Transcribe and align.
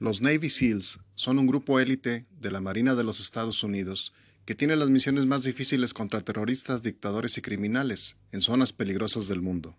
Los 0.00 0.20
Navy 0.20 0.48
SEALs 0.48 1.00
son 1.16 1.40
un 1.40 1.48
grupo 1.48 1.80
élite 1.80 2.24
de 2.38 2.50
la 2.52 2.60
Marina 2.60 2.94
de 2.94 3.02
los 3.02 3.18
Estados 3.18 3.64
Unidos 3.64 4.12
que 4.44 4.54
tiene 4.54 4.76
las 4.76 4.90
misiones 4.90 5.26
más 5.26 5.42
difíciles 5.42 5.92
contra 5.92 6.20
terroristas, 6.20 6.84
dictadores 6.84 7.36
y 7.36 7.42
criminales 7.42 8.16
en 8.30 8.40
zonas 8.40 8.72
peligrosas 8.72 9.26
del 9.26 9.42
mundo. 9.42 9.76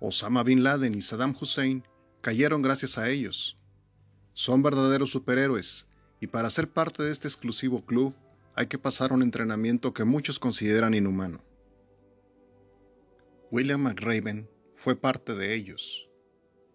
Osama 0.00 0.42
Bin 0.42 0.64
Laden 0.64 0.96
y 0.96 1.00
Saddam 1.00 1.36
Hussein 1.40 1.84
cayeron 2.22 2.60
gracias 2.60 2.98
a 2.98 3.08
ellos. 3.08 3.56
Son 4.32 4.64
verdaderos 4.64 5.10
superhéroes 5.10 5.86
y 6.20 6.26
para 6.26 6.50
ser 6.50 6.68
parte 6.68 7.04
de 7.04 7.12
este 7.12 7.28
exclusivo 7.28 7.86
club 7.86 8.16
hay 8.56 8.66
que 8.66 8.78
pasar 8.78 9.12
un 9.12 9.22
entrenamiento 9.22 9.94
que 9.94 10.02
muchos 10.02 10.40
consideran 10.40 10.94
inhumano. 10.94 11.38
William 13.52 13.80
McRaven 13.80 14.48
fue 14.74 14.96
parte 14.96 15.36
de 15.36 15.54
ellos, 15.54 16.08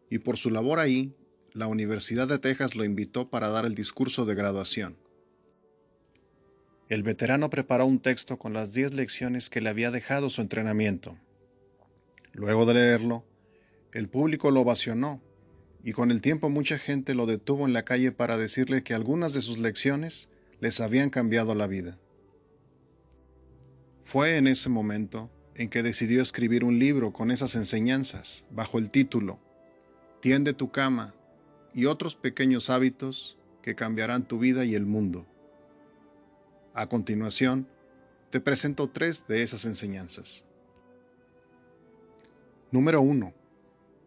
y 0.10 0.20
por 0.20 0.38
su 0.38 0.50
labor 0.50 0.80
ahí, 0.80 1.14
la 1.60 1.68
Universidad 1.68 2.26
de 2.30 2.40
Texas 2.40 2.74
lo 2.74 2.86
invitó 2.86 3.30
para 3.30 3.50
dar 3.50 3.66
el 3.66 3.76
discurso 3.76 4.24
de 4.26 4.34
graduación. 4.34 4.96
El 6.88 7.04
veterano 7.04 7.50
preparó 7.50 7.86
un 7.86 8.00
texto 8.00 8.40
con 8.40 8.54
las 8.54 8.72
10 8.74 8.94
lecciones 8.94 9.50
que 9.50 9.60
le 9.60 9.68
había 9.68 9.92
dejado 9.92 10.30
su 10.30 10.40
entrenamiento. 10.40 11.18
Luego 12.32 12.66
de 12.66 12.76
leerlo, 12.76 13.26
el 13.92 14.08
público 14.08 14.52
lo 14.52 14.62
ovacionó 14.62 15.22
y 15.84 15.92
con 15.92 16.12
el 16.12 16.22
tiempo 16.22 16.50
mucha 16.50 16.78
gente 16.78 17.14
lo 17.14 17.26
detuvo 17.26 17.68
en 17.68 17.74
la 17.74 17.84
calle 17.84 18.14
para 18.14 18.38
decirle 18.38 18.82
que 18.82 18.94
algunas 18.94 19.34
de 19.34 19.42
sus 19.42 19.60
lecciones 19.60 20.30
les 20.62 20.80
habían 20.80 21.10
cambiado 21.10 21.56
la 21.56 21.68
vida. 21.68 22.00
Fue 24.02 24.38
en 24.38 24.48
ese 24.48 24.70
momento 24.70 25.30
en 25.56 25.70
que 25.70 25.84
decidió 25.84 26.22
escribir 26.22 26.64
un 26.64 26.80
libro 26.80 27.12
con 27.12 27.32
esas 27.32 27.56
enseñanzas, 27.56 28.46
bajo 28.50 28.80
el 28.80 28.92
título 28.92 29.42
Tiende 30.22 30.54
tu 30.54 30.72
cama 30.72 31.16
y 31.74 31.86
otros 31.86 32.16
pequeños 32.16 32.70
hábitos 32.70 33.38
que 33.62 33.76
cambiarán 33.76 34.28
tu 34.28 34.40
vida 34.40 34.66
y 34.66 34.76
el 34.76 34.86
mundo. 34.86 35.26
A 36.74 36.88
continuación, 36.88 37.68
te 38.30 38.40
presento 38.40 38.90
tres 38.90 39.28
de 39.28 39.44
esas 39.44 39.66
enseñanzas. 39.66 40.46
Número 42.72 43.02
1. 43.02 43.34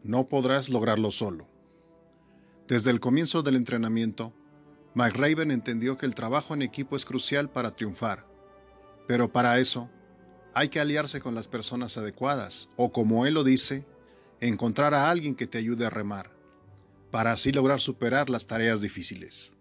No 0.05 0.29
podrás 0.29 0.69
lograrlo 0.69 1.11
solo. 1.11 1.49
Desde 2.69 2.91
el 2.91 3.01
comienzo 3.01 3.43
del 3.43 3.57
entrenamiento, 3.57 4.33
McRaven 4.95 5.51
entendió 5.51 5.97
que 5.99 6.07
el 6.07 6.15
trabajo 6.15 6.55
en 6.55 6.63
equipo 6.63 6.97
es 6.97 7.05
crucial 7.05 7.51
para 7.51 7.75
triunfar, 7.75 8.27
pero 9.07 9.33
para 9.33 9.59
eso 9.59 9.91
hay 10.55 10.69
que 10.69 10.81
aliarse 10.81 11.21
con 11.21 11.35
las 11.35 11.49
personas 11.49 11.97
adecuadas 11.97 12.69
o, 12.77 12.93
como 12.93 13.27
él 13.27 13.35
lo 13.35 13.43
dice, 13.43 13.85
encontrar 14.41 14.95
a 14.95 15.11
alguien 15.11 15.35
que 15.35 15.47
te 15.47 15.59
ayude 15.59 15.87
a 15.87 15.91
remar, 15.91 16.31
para 17.13 17.33
así 17.33 17.53
lograr 17.53 17.79
superar 17.79 18.31
las 18.31 18.47
tareas 18.47 18.81
difíciles. 18.81 19.53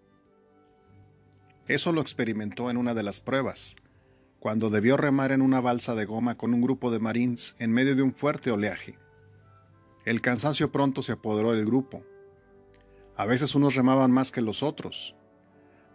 Eso 1.67 1.91
lo 1.91 1.99
experimentó 1.99 2.71
en 2.71 2.77
una 2.77 2.93
de 2.93 3.03
las 3.03 3.19
pruebas, 3.19 3.75
cuando 4.39 4.69
debió 4.69 4.95
remar 4.95 5.33
en 5.33 5.41
una 5.41 5.59
balsa 5.59 5.93
de 5.93 6.05
goma 6.05 6.37
con 6.37 6.53
un 6.53 6.61
grupo 6.61 6.91
de 6.91 6.99
marines 6.99 7.55
en 7.59 7.73
medio 7.73 7.93
de 7.95 8.03
un 8.03 8.13
fuerte 8.13 8.51
oleaje. 8.51 8.97
El 10.05 10.21
cansancio 10.21 10.71
pronto 10.71 11.03
se 11.03 11.11
apoderó 11.11 11.51
del 11.51 11.65
grupo. 11.65 12.03
A 13.17 13.25
veces 13.25 13.53
unos 13.53 13.75
remaban 13.75 14.11
más 14.11 14.31
que 14.31 14.41
los 14.41 14.63
otros. 14.63 15.15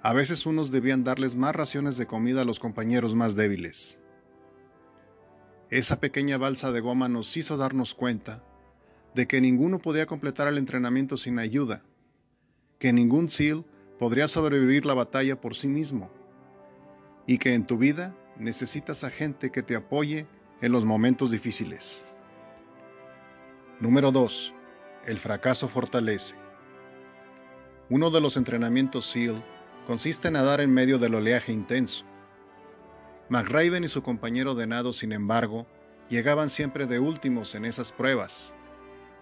A 0.03 0.12
veces 0.12 0.45
unos 0.45 0.71
debían 0.71 1.05
darles 1.05 1.37
más 1.37 1.57
raciones 1.57 1.97
de 1.97 2.07
comida 2.07 2.43
a 2.43 2.45
los 2.45 2.61
compañeros 2.61 3.15
más 3.15 3.34
débiles. 3.34 3.99
Esa 5.71 6.01
pequeña 6.01 6.37
balsa 6.37 6.71
de 6.71 6.81
goma 6.81 7.09
nos 7.09 7.34
hizo 7.39 7.57
darnos 7.57 7.95
cuenta 7.95 8.45
de 9.17 9.27
que 9.27 9.41
ninguno 9.41 9.78
podía 9.78 10.05
completar 10.05 10.47
el 10.47 10.59
entrenamiento 10.59 11.17
sin 11.17 11.39
ayuda, 11.39 11.83
que 12.78 12.92
ningún 12.92 13.31
SEAL 13.31 13.64
podría 13.98 14.28
sobrevivir 14.28 14.84
la 14.84 14.92
batalla 14.92 15.41
por 15.41 15.55
sí 15.55 15.69
mismo, 15.69 16.11
y 17.27 17.39
que 17.39 17.55
en 17.55 17.64
tu 17.64 17.78
vida 17.78 18.14
necesitas 18.39 19.05
a 19.05 19.10
gente 19.10 19.50
que 19.50 19.62
te 19.62 19.75
apoye 19.75 20.26
en 20.60 20.71
los 20.71 20.84
momentos 20.84 21.31
difíciles. 21.31 22.05
Número 23.81 24.12
2. 24.12 24.55
El 25.06 25.19
fracaso 25.19 25.66
fortalece. 25.66 26.37
Uno 27.88 28.10
de 28.10 28.21
los 28.21 28.37
entrenamientos 28.37 29.06
SEAL 29.06 29.43
consiste 29.87 30.28
en 30.28 30.34
nadar 30.34 30.60
en 30.60 30.75
medio 30.75 30.99
del 30.99 31.15
oleaje 31.15 31.53
intenso. 31.53 32.05
McRaven 33.31 33.82
y 33.82 33.88
su 33.88 34.03
compañero 34.03 34.55
de 34.55 34.66
nado, 34.66 34.93
sin 34.93 35.12
embargo, 35.12 35.66
llegaban 36.10 36.50
siempre 36.50 36.87
de 36.87 36.99
últimos 36.99 37.55
en 37.55 37.65
esas 37.65 37.93
pruebas, 37.93 38.55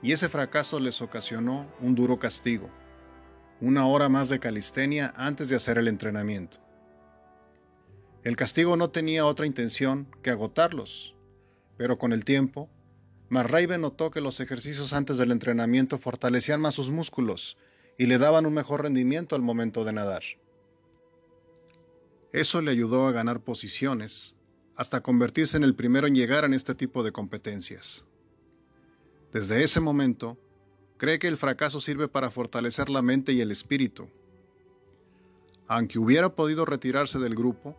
y 0.04 0.12
ese 0.12 0.28
fracaso 0.28 0.78
les 0.80 1.00
ocasionó 1.00 1.66
un 1.80 1.94
duro 1.94 2.18
castigo, 2.18 2.68
una 3.62 3.86
hora 3.86 4.10
más 4.10 4.28
de 4.28 4.38
calistenia 4.38 5.14
antes 5.16 5.48
de 5.48 5.56
hacer 5.56 5.78
el 5.78 5.88
entrenamiento. 5.88 6.58
El 8.22 8.36
castigo 8.36 8.76
no 8.76 8.90
tenía 8.90 9.24
otra 9.24 9.46
intención 9.46 10.06
que 10.22 10.28
agotarlos, 10.28 11.16
pero 11.78 11.96
con 11.96 12.12
el 12.12 12.26
tiempo, 12.26 12.68
McRaven 13.30 13.80
notó 13.80 14.10
que 14.10 14.20
los 14.20 14.40
ejercicios 14.40 14.92
antes 14.92 15.16
del 15.16 15.30
entrenamiento 15.30 15.96
fortalecían 15.96 16.60
más 16.60 16.74
sus 16.74 16.90
músculos 16.90 17.56
y 17.96 18.04
le 18.04 18.18
daban 18.18 18.44
un 18.44 18.52
mejor 18.52 18.82
rendimiento 18.82 19.34
al 19.36 19.42
momento 19.42 19.84
de 19.84 19.94
nadar. 19.94 20.22
Eso 22.30 22.60
le 22.60 22.72
ayudó 22.72 23.08
a 23.08 23.12
ganar 23.12 23.40
posiciones, 23.40 24.36
hasta 24.76 25.00
convertirse 25.00 25.56
en 25.56 25.64
el 25.64 25.74
primero 25.74 26.06
en 26.06 26.14
llegar 26.14 26.44
en 26.44 26.52
este 26.52 26.74
tipo 26.74 27.02
de 27.02 27.12
competencias. 27.12 28.04
Desde 29.34 29.64
ese 29.64 29.80
momento, 29.80 30.38
cree 30.96 31.18
que 31.18 31.26
el 31.26 31.36
fracaso 31.36 31.80
sirve 31.80 32.06
para 32.06 32.30
fortalecer 32.30 32.88
la 32.88 33.02
mente 33.02 33.32
y 33.32 33.40
el 33.40 33.50
espíritu. 33.50 34.08
Aunque 35.66 35.98
hubiera 35.98 36.36
podido 36.36 36.64
retirarse 36.64 37.18
del 37.18 37.34
grupo, 37.34 37.76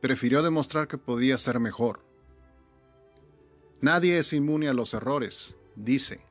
prefirió 0.00 0.42
demostrar 0.42 0.88
que 0.88 0.98
podía 0.98 1.38
ser 1.38 1.60
mejor. 1.60 2.00
Nadie 3.80 4.18
es 4.18 4.32
inmune 4.32 4.68
a 4.68 4.72
los 4.72 4.92
errores, 4.92 5.54
dice. 5.76 6.26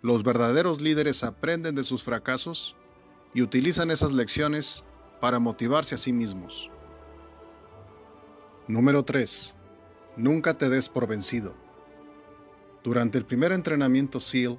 Los 0.00 0.22
verdaderos 0.22 0.80
líderes 0.80 1.24
aprenden 1.24 1.74
de 1.74 1.82
sus 1.82 2.04
fracasos 2.04 2.76
y 3.34 3.42
utilizan 3.42 3.90
esas 3.90 4.12
lecciones 4.12 4.84
para 5.20 5.40
motivarse 5.40 5.96
a 5.96 5.98
sí 5.98 6.12
mismos. 6.12 6.70
Número 8.68 9.02
3. 9.02 9.56
Nunca 10.16 10.56
te 10.56 10.68
des 10.68 10.88
por 10.88 11.08
vencido. 11.08 11.67
Durante 12.84 13.18
el 13.18 13.24
primer 13.24 13.52
entrenamiento 13.52 14.20
SEAL, 14.20 14.58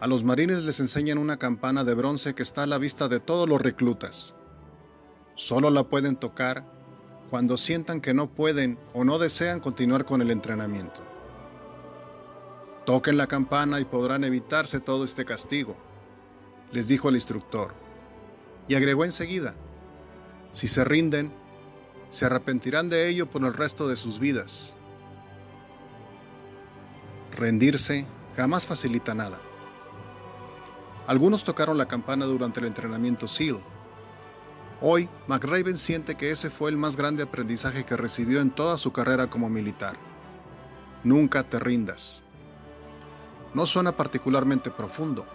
a 0.00 0.06
los 0.06 0.24
marines 0.24 0.64
les 0.64 0.80
enseñan 0.80 1.18
una 1.18 1.38
campana 1.38 1.84
de 1.84 1.94
bronce 1.94 2.34
que 2.34 2.42
está 2.42 2.64
a 2.64 2.66
la 2.66 2.78
vista 2.78 3.08
de 3.08 3.20
todos 3.20 3.48
los 3.48 3.60
reclutas. 3.60 4.34
Solo 5.34 5.70
la 5.70 5.84
pueden 5.84 6.16
tocar 6.16 6.64
cuando 7.30 7.56
sientan 7.56 8.00
que 8.00 8.14
no 8.14 8.28
pueden 8.28 8.78
o 8.92 9.04
no 9.04 9.18
desean 9.18 9.60
continuar 9.60 10.04
con 10.04 10.22
el 10.22 10.30
entrenamiento. 10.30 11.02
Toquen 12.86 13.16
la 13.16 13.26
campana 13.26 13.80
y 13.80 13.84
podrán 13.84 14.24
evitarse 14.24 14.78
todo 14.78 15.04
este 15.04 15.24
castigo, 15.24 15.74
les 16.70 16.86
dijo 16.86 17.08
el 17.08 17.14
instructor. 17.14 17.72
Y 18.68 18.74
agregó 18.74 19.04
enseguida, 19.04 19.54
si 20.52 20.68
se 20.68 20.84
rinden, 20.84 21.32
se 22.10 22.26
arrepentirán 22.26 22.88
de 22.88 23.08
ello 23.08 23.28
por 23.28 23.44
el 23.44 23.54
resto 23.54 23.88
de 23.88 23.96
sus 23.96 24.18
vidas. 24.18 24.74
Rendirse 27.36 28.06
jamás 28.36 28.64
facilita 28.64 29.12
nada. 29.12 29.40
Algunos 31.08 31.42
tocaron 31.42 31.76
la 31.76 31.86
campana 31.86 32.26
durante 32.26 32.60
el 32.60 32.66
entrenamiento 32.66 33.26
SEAL. 33.26 33.60
Hoy, 34.80 35.08
McRaven 35.26 35.76
siente 35.76 36.14
que 36.14 36.30
ese 36.30 36.48
fue 36.48 36.70
el 36.70 36.76
más 36.76 36.96
grande 36.96 37.24
aprendizaje 37.24 37.84
que 37.84 37.96
recibió 37.96 38.40
en 38.40 38.50
toda 38.50 38.78
su 38.78 38.92
carrera 38.92 39.28
como 39.28 39.48
militar. 39.48 39.94
Nunca 41.02 41.42
te 41.42 41.58
rindas. 41.58 42.22
No 43.52 43.66
suena 43.66 43.92
particularmente 43.92 44.70
profundo, 44.70 45.26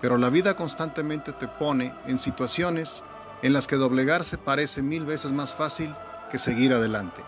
pero 0.00 0.18
la 0.18 0.28
vida 0.28 0.54
constantemente 0.54 1.32
te 1.32 1.48
pone 1.48 1.94
en 2.06 2.18
situaciones 2.18 3.02
en 3.42 3.52
las 3.52 3.66
que 3.66 3.76
doblegarse 3.76 4.38
parece 4.38 4.82
mil 4.82 5.04
veces 5.04 5.32
más 5.32 5.52
fácil 5.52 5.94
que 6.30 6.38
seguir 6.38 6.72
adelante. 6.72 7.22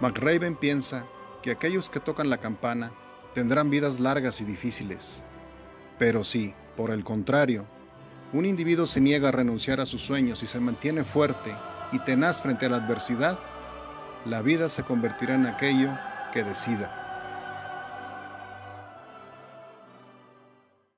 McRaven 0.00 0.56
piensa 0.56 1.06
que 1.46 1.52
aquellos 1.52 1.90
que 1.90 2.00
tocan 2.00 2.28
la 2.28 2.38
campana 2.38 2.90
tendrán 3.32 3.70
vidas 3.70 4.00
largas 4.00 4.40
y 4.40 4.44
difíciles. 4.44 5.22
Pero 5.96 6.24
si, 6.24 6.52
por 6.76 6.90
el 6.90 7.04
contrario, 7.04 7.66
un 8.32 8.46
individuo 8.46 8.84
se 8.84 9.00
niega 9.00 9.28
a 9.28 9.30
renunciar 9.30 9.80
a 9.80 9.86
sus 9.86 10.02
sueños 10.02 10.42
y 10.42 10.48
se 10.48 10.58
mantiene 10.58 11.04
fuerte 11.04 11.54
y 11.92 12.00
tenaz 12.00 12.42
frente 12.42 12.66
a 12.66 12.70
la 12.70 12.78
adversidad, 12.78 13.38
la 14.24 14.42
vida 14.42 14.68
se 14.68 14.82
convertirá 14.82 15.36
en 15.36 15.46
aquello 15.46 15.90
que 16.32 16.42
decida. 16.42 16.95